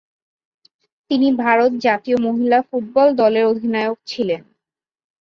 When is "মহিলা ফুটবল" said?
2.27-3.07